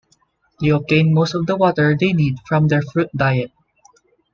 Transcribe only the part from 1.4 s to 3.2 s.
the water they need from their fruit